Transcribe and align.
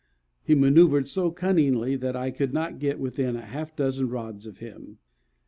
He 0.41 0.55
maneuvered 0.55 1.07
so 1.07 1.29
cunningly 1.29 1.95
that 1.95 2.15
I 2.15 2.31
could 2.31 2.55
not 2.55 2.79
get 2.79 2.99
within 2.99 3.35
half 3.35 3.73
a 3.73 3.75
dozen 3.75 4.09
rods 4.09 4.47
of 4.47 4.57
him. 4.57 4.97